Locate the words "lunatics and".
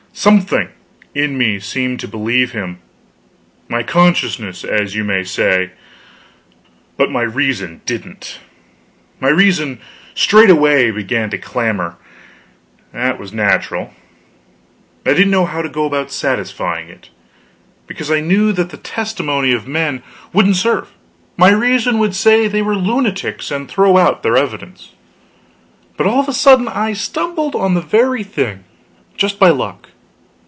22.75-23.67